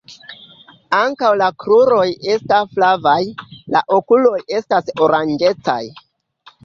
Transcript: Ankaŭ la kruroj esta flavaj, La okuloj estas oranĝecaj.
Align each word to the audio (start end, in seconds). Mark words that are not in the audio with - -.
Ankaŭ 0.99 1.29
la 1.41 1.49
kruroj 1.63 2.07
esta 2.35 2.61
flavaj, 2.71 3.19
La 3.75 3.83
okuloj 3.99 4.35
estas 4.61 4.91
oranĝecaj. 5.09 5.81